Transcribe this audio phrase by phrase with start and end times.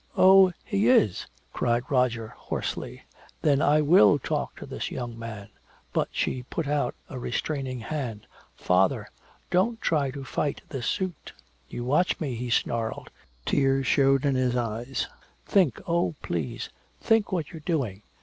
[0.17, 0.51] "Oh!
[0.65, 3.03] He is!" cried Roger hoarsely.
[3.43, 5.49] "Then I will talk to this young man!"
[5.93, 8.25] But she put out a restraining hand:
[8.55, 9.09] "Father!
[9.51, 11.33] Don't try to fight this suit!"
[11.69, 13.11] "You watch me!" he snarled.
[13.45, 15.07] Tears showed in her eyes:
[15.45, 15.79] "Think!
[15.85, 16.69] Oh, please!
[16.99, 18.01] Think what you're doing!